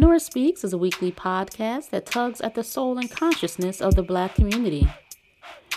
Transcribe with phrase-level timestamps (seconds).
[0.00, 4.02] Nora Speaks is a weekly podcast that tugs at the soul and consciousness of the
[4.02, 4.88] Black community.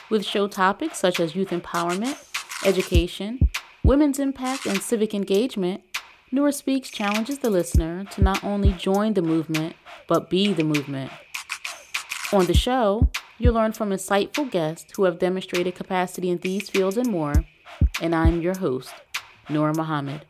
[0.09, 2.17] With show topics such as youth empowerment,
[2.65, 3.49] education,
[3.83, 5.83] women's impact, and civic engagement,
[6.31, 9.75] Nora Speaks challenges the listener to not only join the movement,
[10.07, 11.11] but be the movement.
[12.31, 16.95] On the show, you'll learn from insightful guests who have demonstrated capacity in these fields
[16.95, 17.43] and more,
[18.01, 18.93] and I'm your host,
[19.49, 20.25] Nora Muhammad.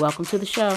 [0.00, 0.76] Welcome to the show.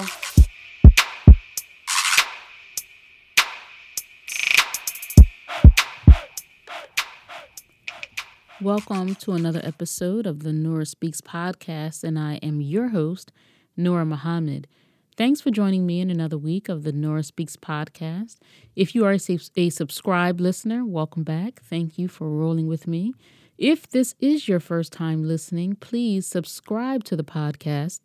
[8.62, 13.30] Welcome to another episode of the Nora Speaks podcast, and I am your host,
[13.76, 14.66] Nora Muhammad.
[15.14, 18.36] Thanks for joining me in another week of the Nora Speaks podcast.
[18.74, 21.60] If you are a, a subscribed listener, welcome back.
[21.60, 23.12] Thank you for rolling with me.
[23.58, 28.00] If this is your first time listening, please subscribe to the podcast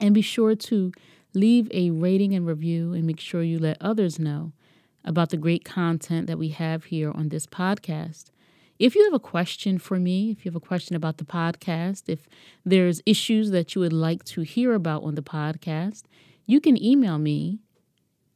[0.00, 0.90] and be sure to
[1.34, 4.50] leave a rating and review and make sure you let others know
[5.04, 8.30] about the great content that we have here on this podcast.
[8.78, 12.04] If you have a question for me, if you have a question about the podcast,
[12.08, 12.28] if
[12.64, 16.04] there's issues that you would like to hear about on the podcast,
[16.46, 17.58] you can email me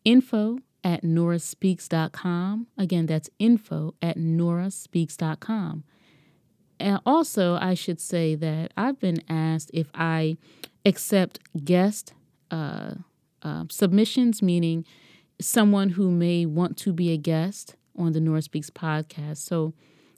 [0.05, 2.67] info at noraspeaks.com.
[2.77, 5.85] Again, that's info at noraspeaks.com.
[6.81, 10.37] And also, I should say that I've been asked if I
[10.85, 12.13] accept guest
[12.51, 12.95] uh,
[13.43, 14.85] uh, submissions, meaning
[15.41, 19.37] someone who may want to be a guest on the Nora Speaks podcast.
[19.39, 19.75] So,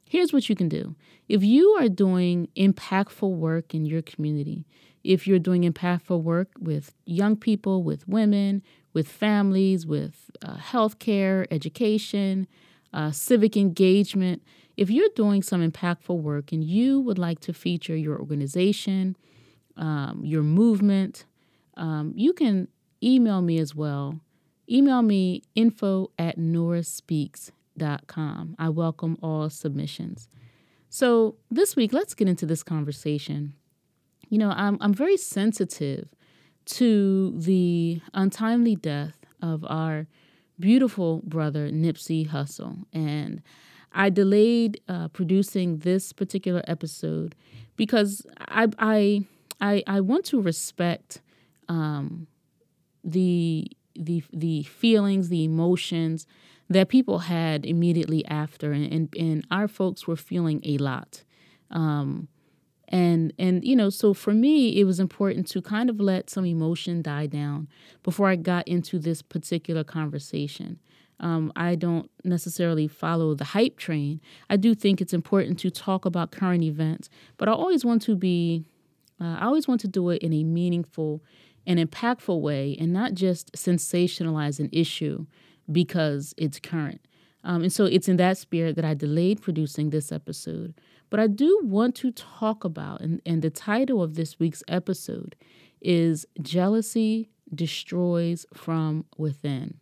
[0.09, 0.95] Here's what you can do.
[1.29, 4.67] If you are doing impactful work in your community,
[5.03, 11.47] if you're doing impactful work with young people, with women, with families, with uh, healthcare,
[11.51, 12.47] education,
[12.93, 14.43] uh, civic engagement,
[14.77, 19.17] if you're doing some impactful work and you would like to feature your organization,
[19.77, 21.25] um, your movement,
[21.77, 22.69] um, you can
[23.03, 24.21] email me as well.
[24.71, 27.51] Email me info at noraspeaks
[28.07, 28.55] com.
[28.59, 30.29] I welcome all submissions.
[30.89, 33.55] So this week, let's get into this conversation.
[34.29, 36.09] You know, I'm, I'm very sensitive
[36.67, 40.07] to the untimely death of our
[40.59, 42.85] beautiful brother, Nipsey Hussle.
[42.93, 43.43] And
[43.93, 47.35] I delayed uh, producing this particular episode
[47.77, 49.25] because I, I,
[49.61, 51.21] I, I want to respect
[51.69, 52.27] um,
[53.03, 56.27] the, the, the feelings, the emotions
[56.69, 61.25] that people had immediately after, and, and, and our folks were feeling a lot.
[61.71, 62.29] Um,
[62.89, 66.45] and and you know so for me it was important to kind of let some
[66.45, 67.69] emotion die down
[68.03, 70.79] before i got into this particular conversation.
[71.21, 74.21] Um, i don't necessarily follow the hype train.
[74.51, 78.17] I do think it's important to talk about current events but i always want to
[78.17, 78.67] be
[79.21, 81.23] uh, i always want to do it in a meaningful
[81.67, 85.25] and impactful way and not just sensationalize an issue
[85.71, 87.01] because it's current.
[87.43, 90.75] Um, and so it's in that spirit that I delayed producing this episode.
[91.11, 95.37] But I do want to talk about, and, and the title of this week's episode
[95.81, 99.75] is Jealousy Destroys from Within.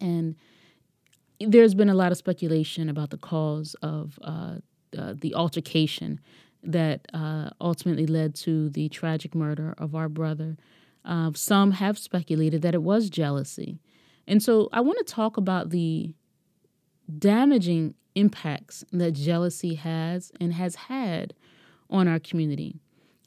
[0.00, 0.36] And
[1.40, 4.56] there's been a lot of speculation about the cause of uh,
[4.96, 6.20] uh, the altercation
[6.62, 10.56] that uh, ultimately led to the tragic murder of our brother.
[11.04, 13.80] Uh, some have speculated that it was jealousy.
[14.30, 16.14] And so I want to talk about the
[17.18, 21.34] damaging impacts that jealousy has and has had
[21.90, 22.78] on our community.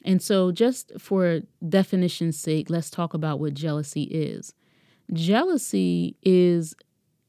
[0.05, 4.53] And so, just for definition's sake, let's talk about what jealousy is.
[5.11, 6.73] Jealousy is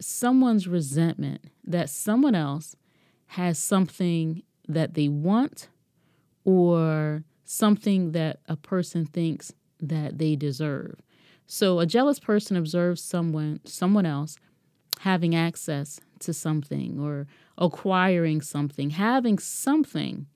[0.01, 2.77] someone's resentment that someone else
[3.27, 5.69] has something that they want
[6.45, 11.01] or something that a person thinks that they deserve.
[11.47, 14.37] So a jealous person observes someone someone else
[15.01, 17.27] having access to something or
[17.59, 20.27] acquiring something, having something,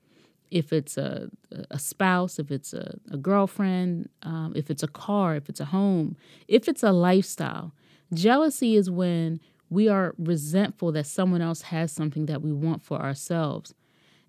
[0.50, 1.30] if it's a,
[1.70, 5.66] a spouse, if it's a, a girlfriend, um, if it's a car, if it's a
[5.66, 6.16] home,
[6.48, 7.72] if it's a lifestyle.
[8.12, 9.40] Jealousy is when
[9.70, 13.75] we are resentful that someone else has something that we want for ourselves.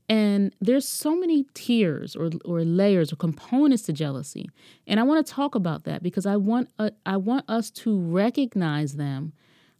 [0.09, 4.49] And there's so many tiers or, or layers or components to jealousy.
[4.87, 7.97] And I want to talk about that because I want uh, I want us to
[7.99, 9.33] recognize them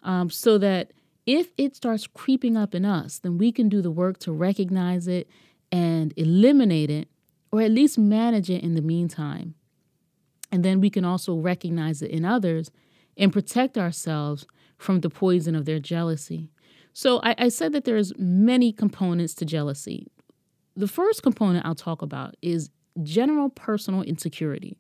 [0.04, 0.94] um, so that
[1.26, 5.08] if it starts creeping up in us, then we can do the work to recognize
[5.08, 5.28] it
[5.72, 7.08] and eliminate it
[7.52, 9.56] or at least manage it in the meantime.
[10.52, 12.72] And then we can also recognize it in others
[13.18, 14.46] and protect ourselves
[14.78, 16.50] from the poison of their jealousy.
[16.94, 20.08] So I, I, said that there's many components to jealousy.
[20.80, 22.70] The first component I'll talk about is
[23.04, 24.78] general personal insecurity.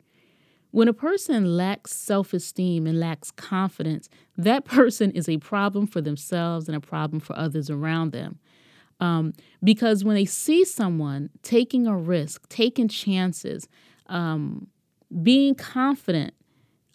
[0.71, 4.07] When a person lacks self esteem and lacks confidence,
[4.37, 8.39] that person is a problem for themselves and a problem for others around them.
[9.01, 13.67] Um, because when they see someone taking a risk, taking chances,
[14.07, 14.67] um,
[15.21, 16.33] being confident,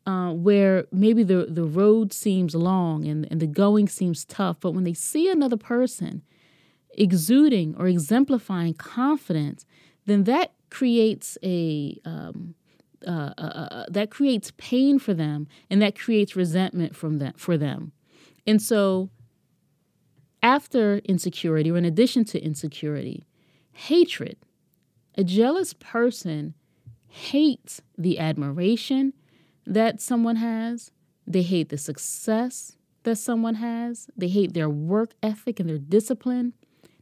[0.07, 4.73] uh, where maybe the, the road seems long and, and the going seems tough, but
[4.73, 6.23] when they see another person
[6.97, 9.65] exuding or exemplifying confidence,
[10.07, 12.55] then that creates a um,
[13.07, 17.33] uh, uh, uh, uh, that creates pain for them and that creates resentment from them
[17.37, 17.93] for them.
[18.47, 19.11] And so
[20.43, 23.25] after insecurity or in addition to insecurity,
[23.73, 24.37] hatred.
[25.17, 26.55] A jealous person
[27.09, 29.13] hates the admiration
[29.67, 30.91] that someone has.
[31.27, 34.09] They hate the success that someone has.
[34.17, 36.55] They hate their work ethic and their discipline.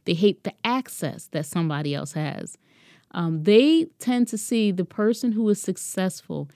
[0.05, 2.57] They hate the access that somebody else has.
[3.11, 6.49] Um, they tend to see the person who is successful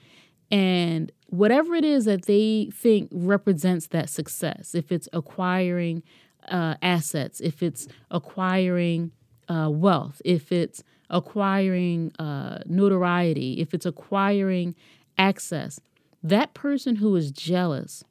[0.50, 6.02] and whatever it is that they think represents that success, if it's acquiring
[6.48, 9.12] uh, assets, if it's acquiring
[9.48, 14.74] uh, wealth, if it's acquiring uh, notoriety, if it's acquiring
[15.16, 15.80] access,
[16.22, 18.04] that person who is jealous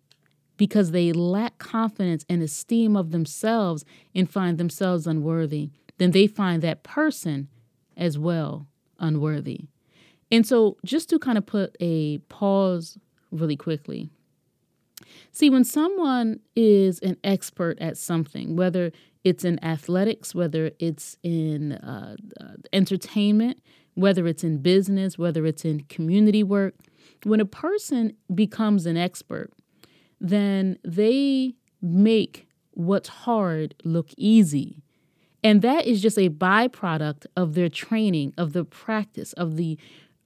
[0.57, 6.61] because they lack confidence and esteem of themselves and find themselves unworthy, then they find
[6.61, 7.47] that person
[7.95, 8.67] as well
[8.99, 9.67] unworthy.
[10.31, 12.97] And so, just to kind of put a pause
[13.31, 14.09] really quickly,
[15.31, 18.91] see, when someone is an expert at something, whether
[19.23, 23.61] it's in athletics, whether it's in uh, uh, entertainment,
[23.93, 26.75] whether it's in business, whether it's in community work,
[27.23, 29.51] when a person becomes an expert,
[30.19, 34.81] then they make what's hard look easy.
[35.43, 39.77] And that is just a byproduct of their training, of the practice, of the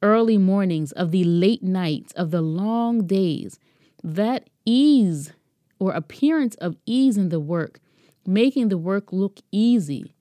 [0.01, 3.59] early mornings, of the late nights, of the long days.
[4.03, 5.33] That ease
[5.79, 7.79] or appearance of ease in the work,
[8.25, 10.15] making the work look easy,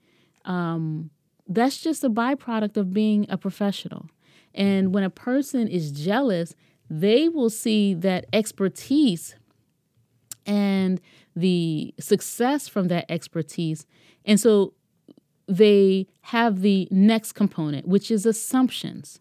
[0.44, 1.10] um,
[1.46, 4.08] that's just a byproduct of being a professional.
[4.54, 6.54] And when a person is jealous,
[6.88, 9.36] they will see that expertise
[10.46, 11.00] and
[11.36, 13.86] the success from that expertise.
[14.24, 14.74] And so
[15.48, 19.20] they have the next component, which is assumptions.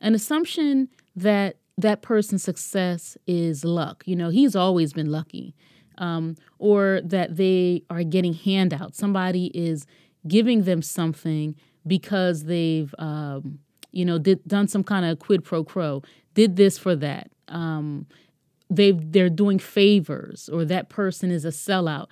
[0.00, 4.02] An assumption that that person's success is luck.
[4.06, 5.54] You know, he's always been lucky.
[5.98, 8.98] Um, or that they are getting handouts.
[8.98, 9.86] Somebody is
[10.28, 11.56] giving them something
[11.86, 13.60] because they've, um,
[13.92, 16.02] you know, did, done some kind of quid pro quo,
[16.34, 17.30] did this for that.
[17.48, 18.06] Um,
[18.70, 22.06] they've they're doing favors, or that person is a sellout.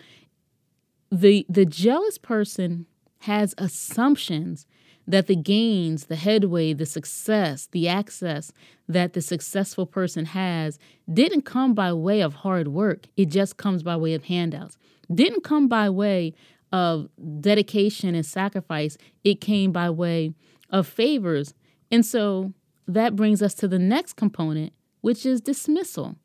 [1.10, 2.86] The the jealous person
[3.20, 4.66] has assumptions
[5.06, 8.52] that the gains, the headway, the success, the access
[8.88, 10.78] that the successful person has
[11.12, 13.06] didn't come by way of hard work.
[13.16, 14.78] It just comes by way of handouts.
[15.12, 16.32] Didn't come by way
[16.72, 17.08] of
[17.40, 18.96] dedication and sacrifice.
[19.22, 20.32] It came by way
[20.70, 21.54] of favors.
[21.90, 22.52] And so
[22.88, 24.72] that brings us to the next component,
[25.02, 26.16] which is dismissal.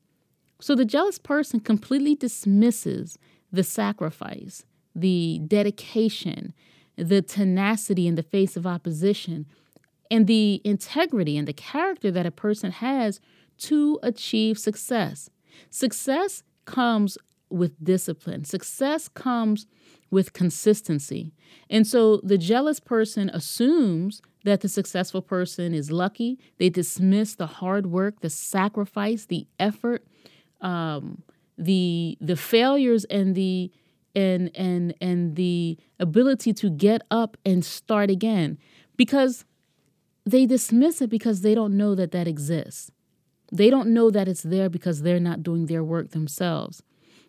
[0.62, 3.18] So the jealous person completely dismisses
[3.52, 4.66] the sacrifice,
[4.96, 6.54] the dedication,
[6.98, 9.46] the tenacity in the face of opposition,
[10.12, 13.20] and the integrity and the character that a person has
[13.60, 15.30] to achieve success.
[15.70, 17.18] Success comes
[17.50, 19.66] with discipline, success comes
[20.12, 21.34] with consistency.
[21.70, 26.40] And so the jealous person assumes that the successful person is lucky.
[26.58, 30.04] They dismiss the hard work, the sacrifice, the effort,
[30.62, 31.24] um,
[31.58, 33.72] the the failures and the
[34.16, 38.58] and and and the ability to get up and start again
[38.98, 39.46] because
[40.26, 42.92] they dismiss it because they don't know that that exists.
[43.52, 46.84] They don't know that it's there because they're not doing their work themselves.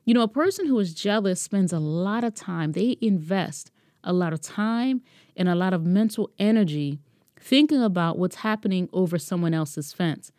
[0.04, 3.70] You know, a person who is jealous spends a lot of time, they invest
[4.04, 5.02] a lot of time
[5.36, 6.98] and a lot of mental energy
[7.38, 10.30] thinking about what's happening over someone else's fence.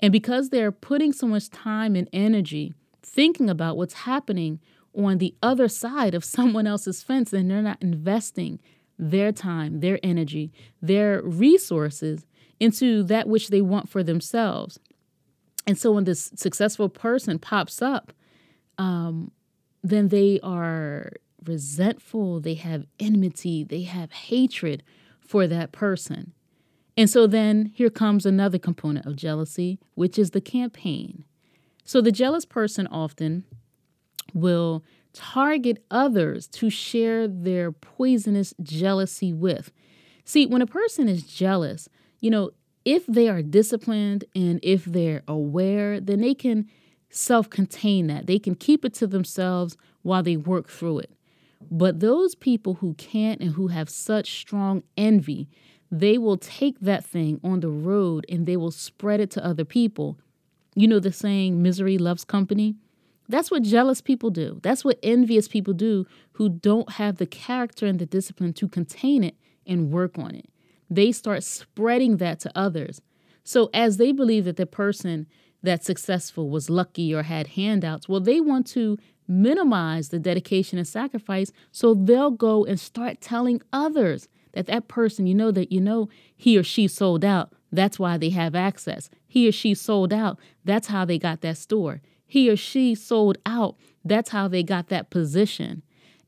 [0.00, 4.60] And because they're putting so much time and energy thinking about what's happening
[4.94, 8.60] on the other side of someone else's fence, then they're not investing
[8.98, 12.26] their time, their energy, their resources
[12.58, 14.78] into that which they want for themselves.
[15.66, 18.12] And so when this successful person pops up,
[18.78, 19.32] um,
[19.82, 21.12] then they are
[21.44, 24.82] resentful, they have enmity, they have hatred
[25.20, 26.32] for that person.
[26.96, 31.24] And so then here comes another component of jealousy, which is the campaign.
[31.84, 33.44] So the jealous person often
[34.32, 39.72] will target others to share their poisonous jealousy with.
[40.24, 41.88] See, when a person is jealous,
[42.20, 42.50] you know,
[42.84, 46.68] if they are disciplined and if they're aware, then they can
[47.10, 48.26] self contain that.
[48.26, 51.10] They can keep it to themselves while they work through it.
[51.70, 55.48] But those people who can't and who have such strong envy,
[55.90, 59.64] they will take that thing on the road and they will spread it to other
[59.64, 60.18] people.
[60.74, 62.76] You know the saying, misery loves company?
[63.28, 64.60] That's what jealous people do.
[64.62, 69.24] That's what envious people do who don't have the character and the discipline to contain
[69.24, 70.48] it and work on it.
[70.88, 73.00] They start spreading that to others.
[73.42, 75.26] So, as they believe that the person
[75.62, 80.86] that's successful was lucky or had handouts, well, they want to minimize the dedication and
[80.86, 81.50] sacrifice.
[81.72, 86.08] So, they'll go and start telling others that that person, you know, that you know
[86.34, 87.52] he or she sold out.
[87.70, 89.08] That's why they have access.
[89.28, 90.40] He or she sold out.
[90.64, 93.76] That's how they got that store he or she sold out.
[94.04, 95.82] That's how they got that position.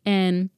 [0.06, 0.50] And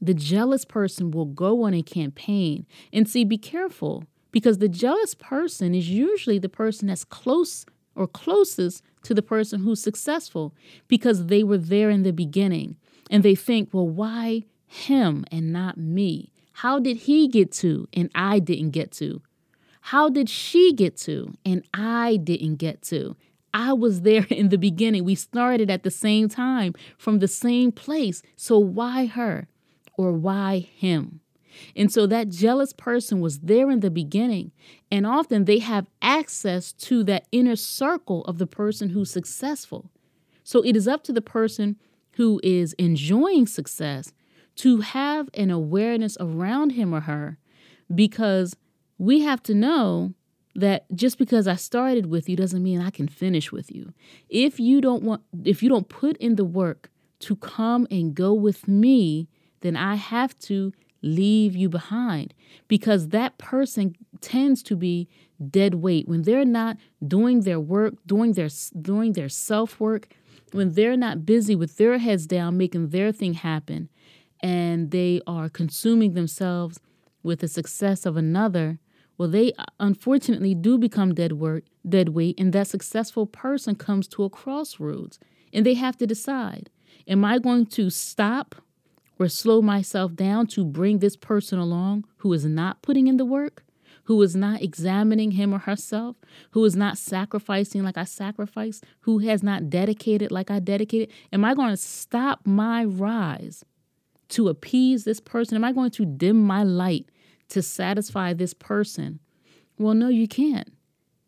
[0.00, 5.14] the jealous person will go on a campaign and see, be careful because the jealous
[5.14, 10.54] person is usually the person that's close or closest to the person who's successful
[10.86, 12.76] because they were there in the beginning
[13.10, 16.32] and they think, well, why him and not me?
[16.62, 19.22] How did he get to and I didn't get to?
[19.80, 23.14] How did she get to and I didn't get to?
[23.54, 25.04] I was there in the beginning.
[25.04, 28.22] We started at the same time from the same place.
[28.34, 29.46] So why her
[29.96, 31.20] or why him?
[31.76, 34.50] And so that jealous person was there in the beginning.
[34.90, 39.92] And often they have access to that inner circle of the person who's successful.
[40.42, 41.76] So it is up to the person
[42.14, 44.12] who is enjoying success
[44.58, 47.38] to have an awareness around him or her
[47.94, 48.56] because
[48.98, 50.14] we have to know
[50.54, 53.92] that just because I started with you doesn't mean I can finish with you.
[54.28, 58.34] If you don't want if you don't put in the work to come and go
[58.34, 59.28] with me,
[59.60, 62.34] then I have to leave you behind
[62.66, 65.08] because that person tends to be
[65.48, 68.48] dead weight when they're not doing their work, doing their
[68.82, 70.08] doing their self-work,
[70.50, 73.88] when they're not busy with their heads down making their thing happen
[74.40, 76.80] and they are consuming themselves
[77.22, 78.78] with the success of another,
[79.16, 84.06] well, they uh, unfortunately do become dead, work, dead weight, and that successful person comes
[84.08, 85.18] to a crossroads
[85.52, 86.70] and they have to decide
[87.06, 88.54] Am I going to stop
[89.18, 93.24] or slow myself down to bring this person along who is not putting in the
[93.24, 93.64] work,
[94.04, 96.16] who is not examining him or herself,
[96.50, 101.10] who is not sacrificing like I sacrifice, who has not dedicated like I dedicated?
[101.32, 103.64] Am I going to stop my rise
[104.30, 105.56] to appease this person?
[105.56, 107.10] Am I going to dim my light
[107.48, 109.20] to satisfy this person.
[109.78, 110.72] Well, no, you can't.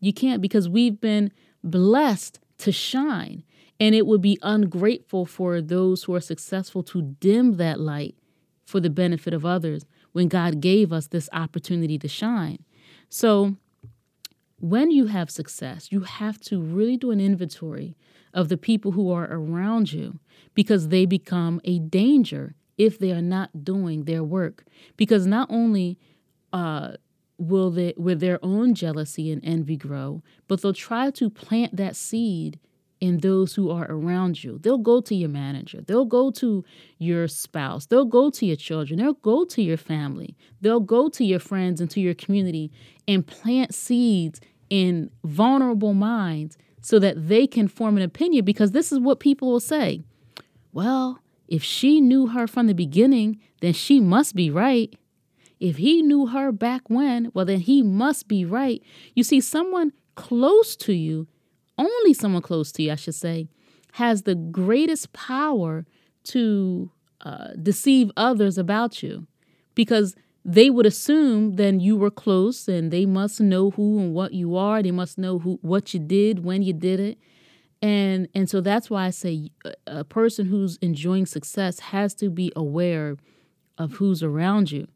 [0.01, 3.45] You can't because we've been blessed to shine.
[3.79, 8.17] And it would be ungrateful for those who are successful to dim that light
[8.67, 12.65] for the benefit of others when God gave us this opportunity to shine.
[13.09, 13.57] So,
[14.59, 17.97] when you have success, you have to really do an inventory
[18.35, 20.21] of the people who are around you
[20.53, 24.65] because they become a danger if they are not doing their work.
[24.97, 25.99] Because not only
[26.51, 26.93] uh,
[27.37, 31.95] will they, will their own jealousy and envy grow, but they'll try to plant that
[31.95, 32.59] seed
[32.99, 34.59] in those who are around you.
[34.59, 36.65] They'll go to your manager, they'll go to
[36.97, 41.23] your spouse, they'll go to your children, they'll go to your family, they'll go to
[41.25, 42.73] your friends and to your community
[43.07, 48.91] and plant seeds in vulnerable minds so that they can form an opinion because this
[48.91, 50.03] is what people will say.
[50.73, 54.95] Well, if she knew her from the beginning, then she must be right.
[55.59, 58.83] If he knew her back when, well, then he must be right.
[59.15, 61.27] You see, someone close to you,
[61.77, 63.49] only someone close to you, I should say,
[63.95, 65.85] has the greatest power
[66.25, 66.91] to
[67.23, 69.27] uh, deceive others about you
[69.75, 70.15] because
[70.45, 74.57] they would assume then you were close and they must know who and what you
[74.57, 77.19] are they must know who what you did when you did it
[77.83, 82.29] and and so that's why i say a, a person who's enjoying success has to
[82.31, 83.17] be aware
[83.79, 84.87] of who's around you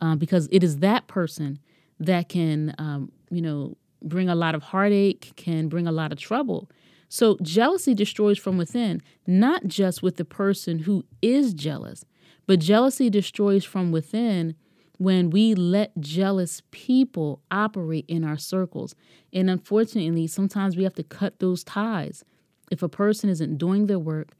[0.00, 1.58] um, because it is that person
[1.98, 6.18] that can, um, you know, bring a lot of heartache, can bring a lot of
[6.18, 6.68] trouble.
[7.08, 12.04] So jealousy destroys from within, not just with the person who is jealous,
[12.46, 14.54] but jealousy destroys from within
[15.00, 18.94] when we let jealous people operate in our circles.
[19.32, 22.22] And unfortunately, sometimes we have to cut those ties.
[22.70, 24.32] If a person isn't doing their work,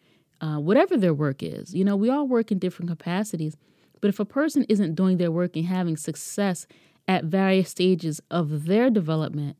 [0.43, 3.57] uh, whatever their work is, you know, we all work in different capacities.
[4.02, 6.67] But if a person isn't doing their work and having success
[7.09, 9.57] at various stages of their development,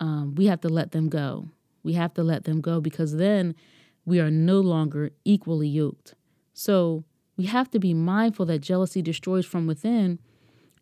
[0.00, 1.48] um, we have to let them go.
[1.84, 3.54] We have to let them go because then
[4.04, 6.16] we are no longer equally yoked.
[6.54, 7.04] So
[7.36, 10.18] we have to be mindful that jealousy destroys from within.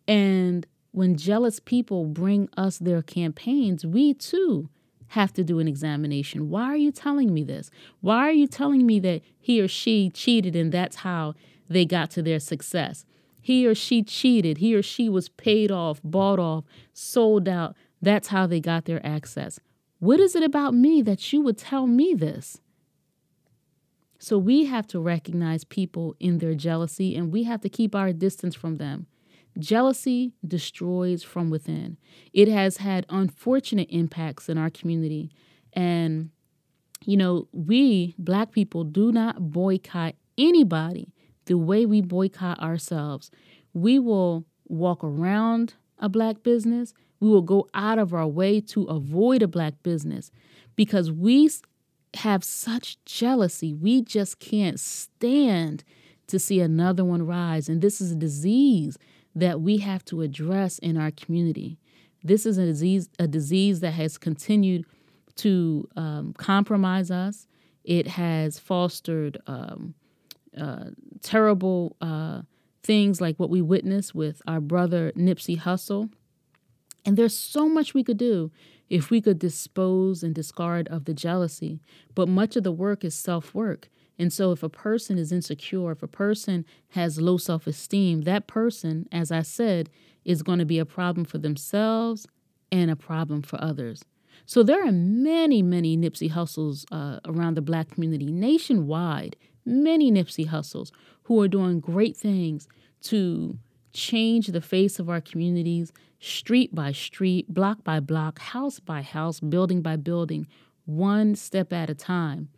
[0.09, 4.67] And when jealous people bring us their campaigns, we too
[5.09, 6.49] have to do an examination.
[6.49, 7.69] Why are you telling me this?
[8.01, 11.35] Why are you telling me that he or she cheated and that's how
[11.69, 13.05] they got to their success?
[13.39, 14.57] He or she cheated.
[14.57, 17.75] He or she was paid off, bought off, sold out.
[18.01, 19.59] That's how they got their access.
[19.99, 22.59] What is it about me that you would tell me this?
[24.17, 28.11] So we have to recognize people in their jealousy and we have to keep our
[28.11, 29.05] distance from them.
[29.59, 31.97] Jealousy destroys from within.
[32.33, 35.31] It has had unfortunate impacts in our community.
[35.73, 36.29] And,
[37.05, 41.13] you know, we, Black people, do not boycott anybody
[41.45, 43.31] the way we boycott ourselves.
[43.73, 48.83] We will walk around a Black business, we will go out of our way to
[48.85, 50.31] avoid a Black business
[50.75, 51.49] because we
[52.15, 53.73] have such jealousy.
[53.73, 55.83] We just can't stand
[56.27, 57.67] to see another one rise.
[57.67, 58.97] And this is a disease
[59.39, 61.77] that we have to address in our community.
[62.23, 64.85] This is a disease, a disease that has continued
[65.37, 67.47] to um, compromise us.
[67.83, 69.95] It has fostered um,
[70.59, 70.91] uh,
[71.21, 72.41] terrible uh,
[72.83, 76.09] things like what we witnessed with our brother Nipsey Hussle.
[77.05, 78.51] And there's so much we could do
[78.89, 81.79] if we could dispose and discard of the jealousy.
[82.15, 83.89] But much of the work is self work.
[84.19, 88.47] And so, if a person is insecure, if a person has low self esteem, that
[88.47, 89.89] person, as I said,
[90.25, 92.27] is going to be a problem for themselves
[92.69, 94.03] and a problem for others.
[94.45, 100.47] So, there are many, many Nipsey Hussles uh, around the black community nationwide, many Nipsey
[100.47, 100.91] Hussles
[101.23, 102.67] who are doing great things
[103.03, 103.57] to
[103.93, 109.39] change the face of our communities, street by street, block by block, house by house,
[109.39, 110.45] building by building,
[110.85, 112.49] one step at a time.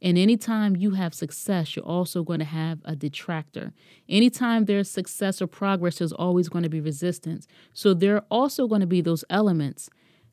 [0.00, 3.72] And anytime you have success, you're also going to have a detractor.
[4.08, 7.46] Anytime there's success or progress, there's always going to be resistance.
[7.72, 9.90] So there are also going to be those elements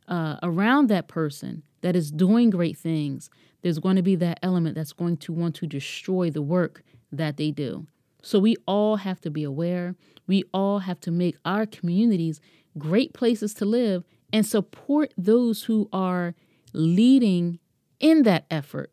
[0.07, 3.29] uh, around that person that is doing great things.
[3.63, 7.38] There's going to be that element that's going to want to destroy the work that
[7.38, 7.88] they do.
[8.22, 9.95] So we all have to be aware.
[10.28, 12.39] We all have to make our communities
[12.78, 16.36] great places to live and support those who are
[16.73, 17.60] leading
[17.99, 18.91] in that effort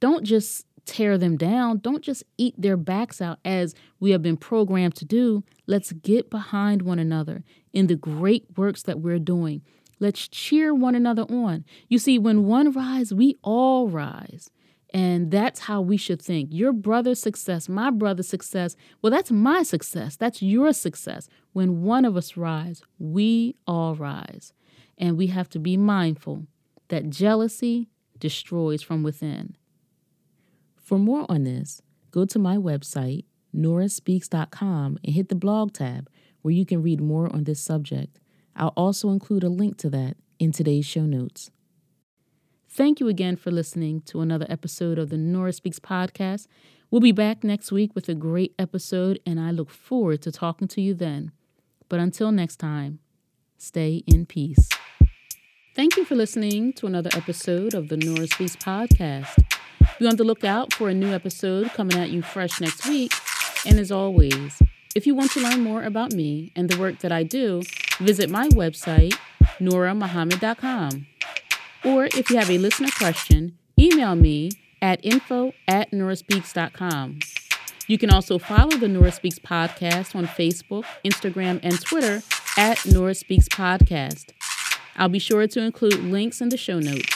[0.00, 1.78] don't just tear them down.
[1.78, 5.44] Don't just eat their backs out as we have been programmed to do.
[5.66, 9.62] Let's get behind one another in the great works that we're doing.
[9.98, 11.64] Let's cheer one another on.
[11.88, 14.50] You see, when one rise, we all rise.
[14.94, 16.50] And that's how we should think.
[16.52, 20.16] Your brother's success, my brother's success, well, that's my success.
[20.16, 21.28] That's your success.
[21.52, 24.52] When one of us rise, we all rise.
[24.96, 26.46] And we have to be mindful
[26.88, 29.56] that jealousy destroys from within.
[30.86, 36.08] For more on this, go to my website, noraspeaks.com, and hit the blog tab
[36.42, 38.20] where you can read more on this subject.
[38.54, 41.50] I'll also include a link to that in today's show notes.
[42.68, 46.46] Thank you again for listening to another episode of the Nora Speaks podcast.
[46.88, 50.68] We'll be back next week with a great episode, and I look forward to talking
[50.68, 51.32] to you then.
[51.88, 53.00] But until next time,
[53.58, 54.68] stay in peace.
[55.74, 59.55] Thank you for listening to another episode of the Nora Speaks podcast.
[59.98, 63.12] Be on the lookout for a new episode coming at you fresh next week.
[63.64, 64.60] And as always,
[64.94, 67.62] if you want to learn more about me and the work that I do,
[67.98, 69.14] visit my website,
[69.58, 71.06] norahmuhammad.com.
[71.84, 74.50] Or if you have a listener question, email me
[74.82, 77.20] at info at noraspeaks.com.
[77.88, 82.22] You can also follow the Nora Speaks podcast on Facebook, Instagram, and Twitter
[82.56, 84.32] at Nora Speaks Podcast.
[84.96, 87.15] I'll be sure to include links in the show notes.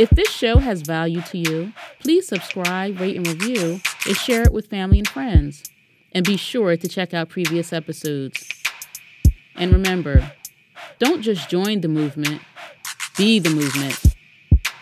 [0.00, 4.50] If this show has value to you, please subscribe, rate, and review, and share it
[4.50, 5.62] with family and friends.
[6.12, 8.48] And be sure to check out previous episodes.
[9.56, 10.32] And remember,
[10.98, 12.40] don't just join the movement,
[13.18, 14.00] be the movement.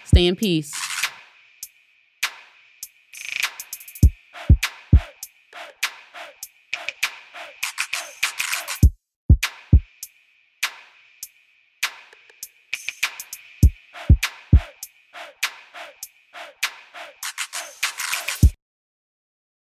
[0.05, 0.73] Stay in peace.